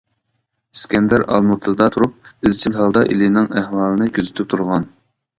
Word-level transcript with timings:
ئىسكەندەر 0.75 1.23
ئالمۇتىدا 1.33 1.89
تۇرۇپ، 1.95 2.31
ئىزچىل 2.49 2.75
ھالدا 2.77 3.03
ئىلىنىڭ 3.11 3.49
ئەھۋالىنى 3.61 4.07
كۆزىتىپ 4.17 4.49
تۇرغان. 4.55 4.89